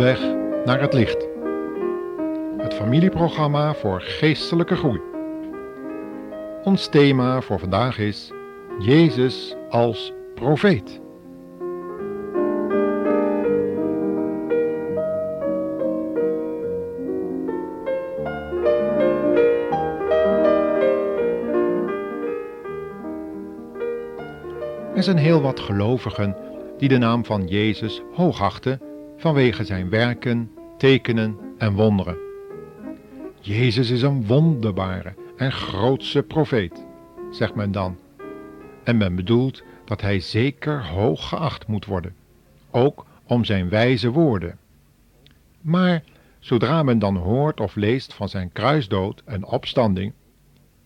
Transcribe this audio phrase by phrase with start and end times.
[0.00, 0.20] weg
[0.64, 1.28] naar het licht.
[2.58, 5.00] Het familieprogramma voor geestelijke groei.
[6.64, 8.30] Ons thema voor vandaag is
[8.78, 11.00] Jezus als profeet.
[24.94, 26.36] Er zijn heel wat gelovigen
[26.78, 28.89] die de naam van Jezus hoogachten
[29.20, 32.16] vanwege zijn werken, tekenen en wonderen.
[33.40, 36.84] Jezus is een wonderbare en grootse profeet,
[37.30, 37.98] zegt men dan.
[38.84, 42.14] En men bedoelt dat hij zeker hoog geacht moet worden,
[42.70, 44.58] ook om zijn wijze woorden.
[45.60, 46.02] Maar
[46.38, 50.12] zodra men dan hoort of leest van zijn kruisdood en opstanding,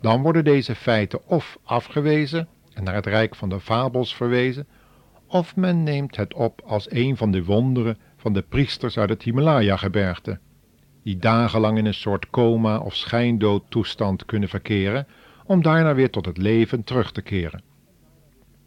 [0.00, 4.66] dan worden deze feiten of afgewezen en naar het rijk van de fabels verwezen,
[5.26, 9.22] of men neemt het op als een van de wonderen van de priesters uit het
[9.22, 10.38] Himalaya-gebergte,
[11.02, 15.06] die dagenlang in een soort coma of schijndoodtoestand kunnen verkeren,
[15.44, 17.62] om daarna weer tot het leven terug te keren.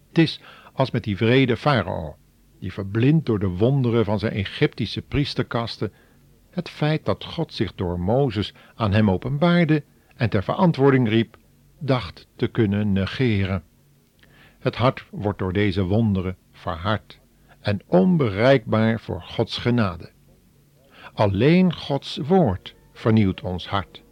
[0.07, 0.41] Het is
[0.73, 2.15] als met die vrede farao,
[2.59, 5.93] die verblind door de wonderen van zijn Egyptische priesterkasten,
[6.49, 9.83] het feit dat God zich door Mozes aan hem openbaarde
[10.15, 11.37] en ter verantwoording riep,
[11.79, 13.63] dacht te kunnen negeren.
[14.59, 17.19] Het hart wordt door deze wonderen verhard
[17.61, 20.11] en onbereikbaar voor Gods genade.
[21.13, 24.03] Alleen Gods woord vernieuwt ons hart.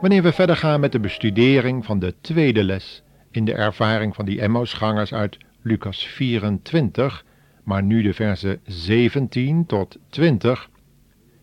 [0.00, 4.24] Wanneer we verder gaan met de bestudering van de tweede les in de ervaring van
[4.24, 7.24] die Emmausgangers uit Lucas 24,
[7.64, 10.70] maar nu de versen 17 tot 20,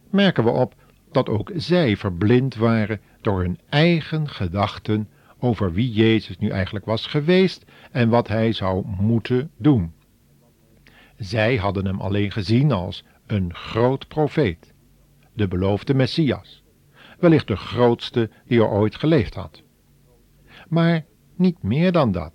[0.09, 0.75] merken we op
[1.11, 7.07] dat ook zij verblind waren door hun eigen gedachten over wie Jezus nu eigenlijk was
[7.07, 9.93] geweest en wat hij zou moeten doen.
[11.17, 14.73] Zij hadden hem alleen gezien als een groot profeet,
[15.33, 16.63] de beloofde Messias
[17.25, 19.63] wellicht de grootste die er ooit geleefd had.
[20.67, 21.05] Maar
[21.35, 22.33] niet meer dan dat.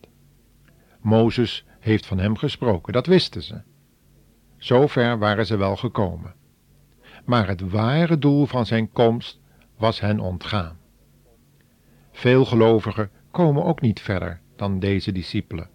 [1.00, 3.60] Mozes heeft van hem gesproken, dat wisten ze.
[4.56, 6.34] Zover waren ze wel gekomen.
[7.24, 9.40] Maar het ware doel van zijn komst
[9.76, 10.78] was hen ontgaan.
[12.12, 15.70] Veel gelovigen komen ook niet verder dan deze discipelen.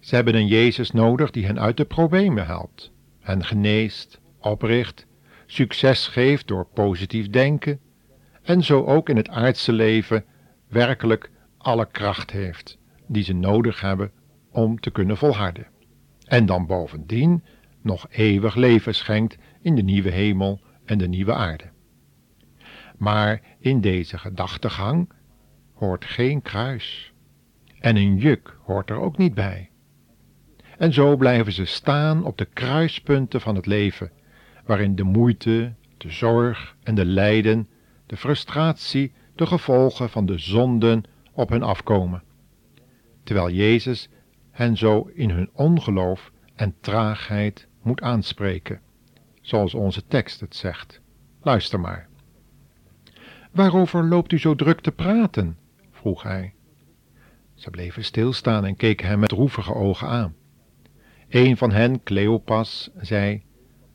[0.00, 5.06] Ze hebben een Jezus nodig die hen uit de problemen helpt, hen geneest, opricht,
[5.46, 7.80] succes geeft door positief denken,
[8.50, 10.24] en zo ook in het aardse leven
[10.68, 14.10] werkelijk alle kracht heeft die ze nodig hebben
[14.50, 15.66] om te kunnen volharden.
[16.24, 17.44] En dan bovendien
[17.82, 21.64] nog eeuwig leven schenkt in de nieuwe hemel en de nieuwe aarde.
[22.98, 25.12] Maar in deze gedachtegang
[25.74, 27.12] hoort geen kruis.
[27.80, 29.70] En een juk hoort er ook niet bij.
[30.78, 34.10] En zo blijven ze staan op de kruispunten van het leven,
[34.64, 37.68] waarin de moeite, de zorg en de lijden
[38.10, 42.22] de frustratie, de gevolgen van de zonden op hen afkomen,
[43.24, 44.08] terwijl Jezus
[44.50, 48.80] hen zo in hun ongeloof en traagheid moet aanspreken,
[49.40, 51.00] zoals onze tekst het zegt.
[51.42, 52.08] Luister maar.
[53.52, 55.56] Waarover loopt u zo druk te praten?
[55.90, 56.54] vroeg hij.
[57.54, 60.34] Ze bleven stilstaan en keken hem met droevige ogen aan.
[61.28, 63.42] Een van hen, Cleopas, zei: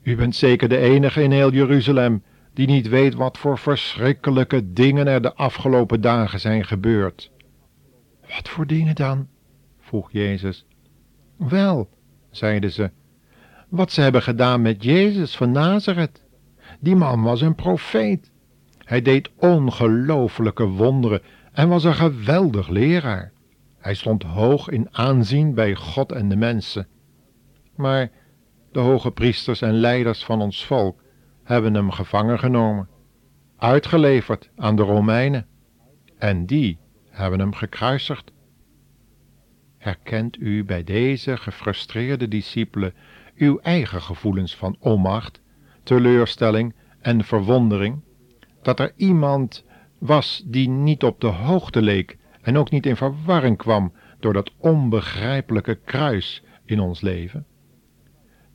[0.02, 2.24] U bent zeker de enige in heel Jeruzalem
[2.56, 7.31] die niet weet wat voor verschrikkelijke dingen er de afgelopen dagen zijn gebeurd.
[8.22, 9.28] Wat voor dingen dan?
[9.80, 10.66] vroeg Jezus.
[11.38, 11.90] Wel,
[12.30, 12.92] zeiden ze,
[13.69, 16.24] wat ze hebben gedaan met Jezus van Nazareth.
[16.80, 18.31] Die man was een profeet.
[18.78, 23.31] Hij deed ongelooflijke wonderen en was een geweldig leraar.
[23.78, 26.88] Hij stond hoog in aanzien bij God en de mensen.
[27.75, 28.12] Maar
[28.72, 31.04] de hoge priesters en leiders van ons volk
[31.46, 32.88] hebben hem gevangen genomen,
[33.58, 35.46] uitgeleverd aan de Romeinen,
[36.18, 36.78] en die
[37.10, 38.32] hebben hem gekruisigd.
[39.78, 42.94] Herkent u bij deze gefrustreerde discipelen
[43.36, 45.42] uw eigen gevoelens van onmacht,
[45.84, 48.02] teleurstelling en verwondering,
[48.62, 49.66] dat er iemand
[49.98, 54.52] was die niet op de hoogte leek en ook niet in verwarring kwam door dat
[54.58, 57.46] onbegrijpelijke kruis in ons leven?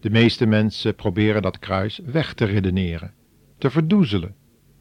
[0.01, 3.15] De meeste mensen proberen dat kruis weg te redeneren,
[3.59, 4.35] te verdoezelen,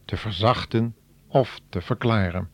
[0.06, 0.96] te verzachten
[1.28, 2.50] of te verklaren.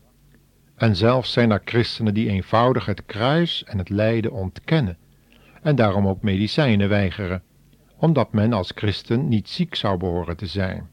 [0.75, 4.97] En zelfs zijn er christenen die eenvoudig het kruis en het lijden ontkennen
[5.61, 7.43] en daarom ook medicijnen weigeren,
[7.97, 10.89] omdat men als christen niet ziek zou behoren te zijn.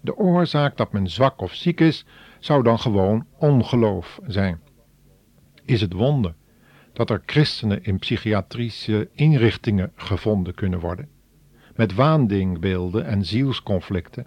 [0.00, 2.04] De oorzaak dat men zwak of ziek is,
[2.38, 4.60] zou dan gewoon ongeloof zijn.
[5.64, 6.34] Is het wonder
[6.98, 11.08] dat er christenen in psychiatrische inrichtingen gevonden kunnen worden,
[11.76, 14.26] met waandingbeelden en zielsconflicten?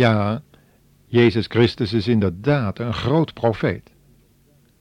[0.00, 0.42] Ja,
[1.06, 3.92] Jezus Christus is inderdaad een groot profeet.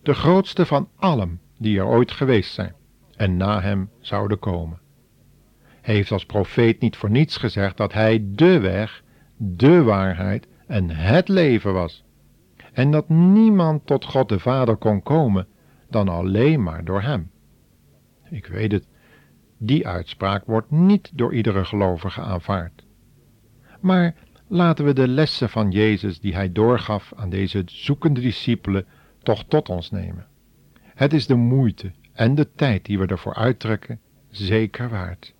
[0.01, 2.75] De grootste van allen die er ooit geweest zijn
[3.15, 4.79] en na hem zouden komen.
[5.81, 9.03] Hij heeft als profeet niet voor niets gezegd dat hij de weg,
[9.37, 12.03] de waarheid en het leven was.
[12.73, 15.47] En dat niemand tot God de Vader kon komen
[15.89, 17.31] dan alleen maar door hem.
[18.29, 18.87] Ik weet het,
[19.57, 22.85] die uitspraak wordt niet door iedere gelovige aanvaard.
[23.79, 24.15] Maar
[24.49, 28.85] laten we de lessen van Jezus die hij doorgaf aan deze zoekende discipelen
[29.23, 30.27] toch tot ons nemen.
[30.81, 33.99] Het is de moeite en de tijd die we ervoor uittrekken
[34.29, 35.33] zeker waard.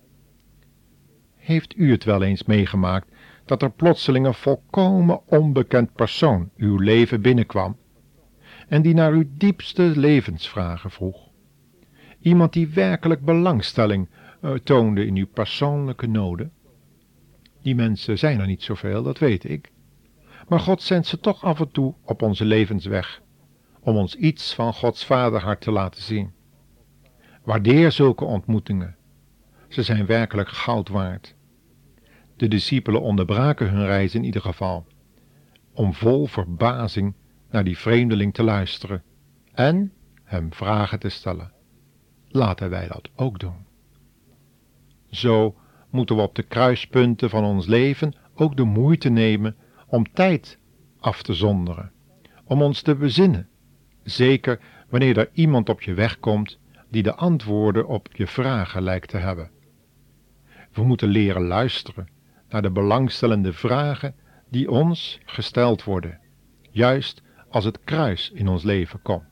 [1.36, 3.08] Heeft u het wel eens meegemaakt
[3.44, 7.76] dat er plotseling een volkomen onbekend persoon uw leven binnenkwam
[8.68, 11.28] en die naar uw diepste levensvragen vroeg?
[12.20, 14.08] Iemand die werkelijk belangstelling
[14.42, 16.52] uh, toonde in uw persoonlijke noden?
[17.62, 19.72] Die mensen zijn er niet zoveel, dat weet ik.
[20.48, 23.22] Maar God zendt ze toch af en toe op onze levensweg,
[23.80, 26.32] om ons iets van Gods vaderhart te laten zien.
[27.42, 28.96] Waardeer zulke ontmoetingen.
[29.68, 31.34] Ze zijn werkelijk goud waard.
[32.36, 34.86] De discipelen onderbraken hun reis in ieder geval,
[35.72, 37.14] om vol verbazing
[37.50, 39.02] naar die vreemdeling te luisteren
[39.52, 39.92] en
[40.24, 41.52] hem vragen te stellen.
[42.28, 43.66] Laten wij dat ook doen.
[45.10, 45.54] Zo
[45.90, 49.56] moeten we op de kruispunten van ons leven ook de moeite nemen
[49.86, 50.58] om tijd
[50.98, 51.92] af te zonderen,
[52.44, 53.48] om ons te bezinnen,
[54.02, 59.08] zeker wanneer er iemand op je weg komt die de antwoorden op je vragen lijkt
[59.08, 59.50] te hebben.
[60.72, 62.08] We moeten leren luisteren
[62.48, 64.14] naar de belangstellende vragen
[64.48, 66.20] die ons gesteld worden,
[66.70, 69.28] juist als het kruis in ons leven komt.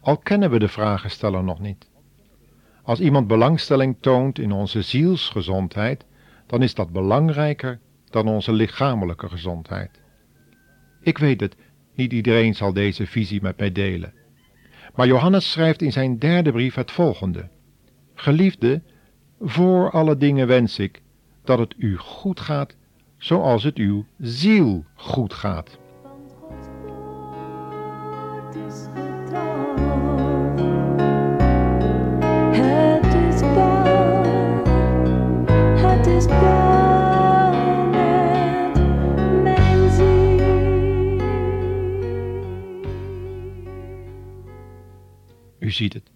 [0.00, 1.90] Al kennen we de vragensteller nog niet.
[2.82, 6.04] Als iemand belangstelling toont in onze zielsgezondheid,
[6.46, 7.78] dan is dat belangrijker
[8.10, 10.00] dan onze lichamelijke gezondheid.
[11.00, 11.56] Ik weet het,
[11.94, 14.12] niet iedereen zal deze visie met mij delen.
[14.94, 17.48] Maar Johannes schrijft in zijn derde brief het volgende:
[18.14, 18.82] Geliefde,
[19.40, 21.02] voor alle dingen wens ik
[21.44, 22.76] dat het u goed gaat,
[23.16, 25.78] zoals het uw ziel goed gaat.
[45.72, 46.10] Ziet het.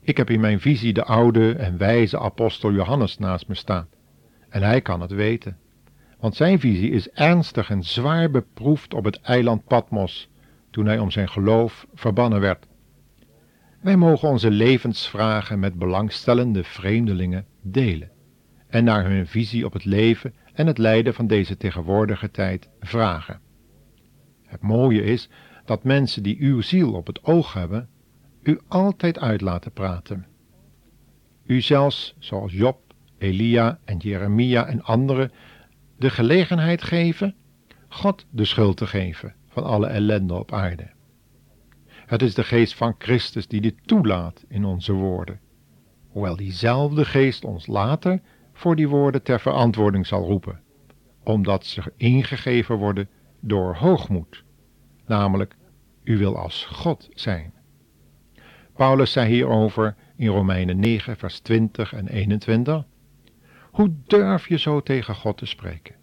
[0.00, 3.88] Ik heb in mijn visie de oude en wijze apostel Johannes naast me staan.
[4.48, 5.56] En hij kan het weten.
[6.18, 10.28] Want zijn visie is ernstig en zwaar beproefd op het eiland Patmos,
[10.70, 12.66] toen hij om zijn geloof verbannen werd.
[13.80, 18.10] Wij mogen onze levensvragen met belangstellende vreemdelingen delen
[18.68, 23.40] en naar hun visie op het leven en het lijden van deze tegenwoordige tijd vragen.
[24.44, 25.28] Het mooie is
[25.64, 27.88] dat mensen die uw ziel op het oog hebben,
[28.42, 30.26] u altijd uit laten praten.
[31.44, 35.32] U zelfs, zoals Job, Elia en Jeremia en anderen,
[35.96, 37.34] de gelegenheid geven
[37.88, 40.90] God de schuld te geven van alle ellende op aarde.
[41.86, 45.40] Het is de geest van Christus die dit toelaat in onze woorden,
[46.08, 48.20] hoewel diezelfde geest ons later
[48.52, 50.60] voor die woorden ter verantwoording zal roepen,
[51.22, 53.08] omdat ze ingegeven worden
[53.40, 54.44] door hoogmoed,
[55.06, 55.56] namelijk
[56.04, 57.52] u wil als God zijn.
[58.76, 62.84] Paulus zei hierover in Romeinen 9, vers 20 en 21.
[63.70, 65.94] Hoe durf je zo tegen God te spreken?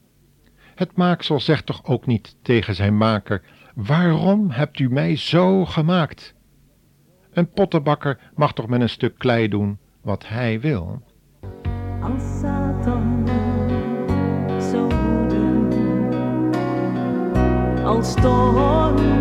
[0.75, 3.41] Het maaksel zegt toch ook niet tegen zijn maker:
[3.75, 6.35] Waarom hebt u mij zo gemaakt?
[7.31, 11.01] Een pottenbakker mag toch met een stuk klei doen wat hij wil?
[12.01, 13.27] Als Satan
[17.89, 19.18] als storm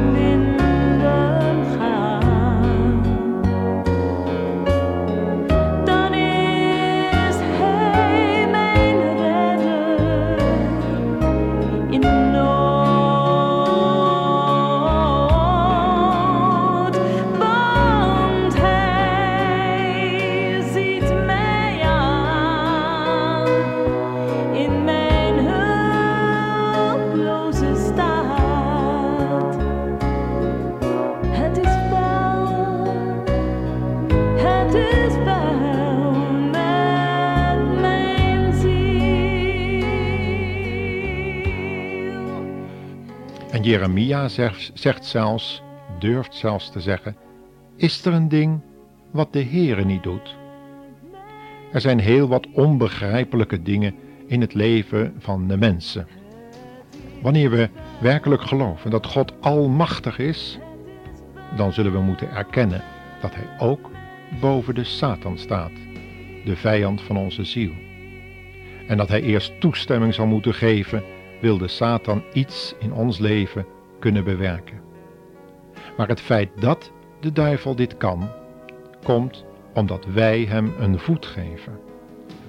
[43.51, 45.63] En Jeremia zegt, zegt zelfs,
[45.99, 47.17] durft zelfs te zeggen,
[47.77, 48.61] is er een ding
[49.11, 50.37] wat de Heere niet doet?
[51.73, 53.95] Er zijn heel wat onbegrijpelijke dingen
[54.27, 56.07] in het leven van de mensen.
[57.23, 57.69] Wanneer we
[58.01, 60.59] werkelijk geloven dat God almachtig is,
[61.57, 62.83] dan zullen we moeten erkennen
[63.21, 63.91] dat Hij ook
[64.41, 65.73] boven de Satan staat,
[66.45, 67.73] de vijand van onze ziel.
[68.87, 71.03] En dat Hij eerst toestemming zal moeten geven
[71.41, 73.67] wil de Satan iets in ons leven
[73.99, 74.81] kunnen bewerken.
[75.97, 78.31] Maar het feit dat de duivel dit kan,
[79.05, 81.79] komt omdat wij hem een voet geven,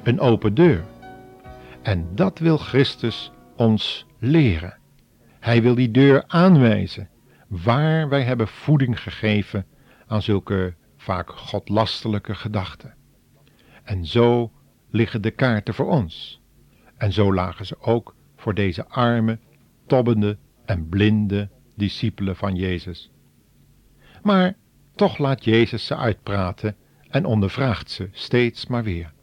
[0.03, 0.86] een open deur.
[1.81, 4.77] En dat wil Christus ons leren.
[5.39, 7.10] Hij wil die deur aanwijzen,
[7.48, 9.65] waar wij hebben voeding gegeven
[10.08, 12.96] aan zulke vaak godlastelijke gedachten.
[13.84, 14.51] En zo
[14.89, 16.41] liggen de kaarten voor ons.
[16.98, 19.39] En zo lagen ze ook voor deze arme,
[19.88, 23.12] tobbende en blinde discipelen van Jezus.
[24.22, 24.55] Maar
[24.96, 26.75] toch laat Jezus ze uitpraten
[27.10, 29.13] en ondervraagt ze steeds maar weer.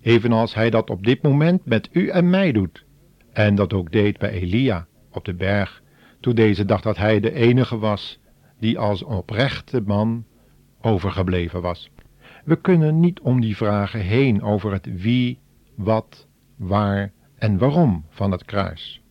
[0.00, 2.84] Evenals hij dat op dit moment met u en mij doet.
[3.32, 5.82] En dat ook deed bij Elia op de berg,
[6.20, 8.20] toen deze dacht dat hij de enige was
[8.58, 10.24] die als oprechte man
[10.80, 11.90] overgebleven was.
[12.44, 15.38] We kunnen niet om die vragen heen over het wie,
[15.74, 17.12] wat, waar
[17.44, 19.02] en waarom van het kruis.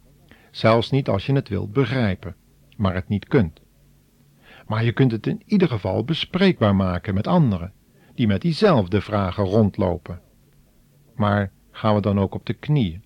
[0.52, 2.36] Zelfs niet als je het wilt begrijpen,
[2.78, 3.62] maar het niet kunt.
[4.68, 7.74] Maar je kunt het in ieder geval bespreekbaar maken met anderen,
[8.16, 10.22] die met diezelfde vragen rondlopen.
[11.16, 13.04] Maar gaan we dan ook op de knieën?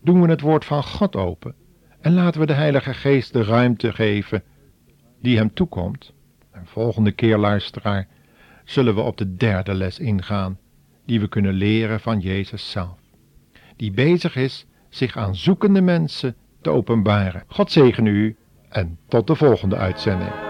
[0.00, 1.54] Doen we het woord van God open
[2.00, 4.42] en laten we de Heilige Geest de ruimte geven
[5.20, 6.12] die hem toekomt?
[6.50, 8.08] En volgende keer, luisteraar,
[8.64, 10.58] zullen we op de derde les ingaan,
[11.06, 13.02] die we kunnen leren van Jezus zelf
[13.76, 17.44] die bezig is zich aan zoekende mensen te openbaren.
[17.46, 18.36] God zegen u
[18.68, 20.43] en tot de volgende uitzending.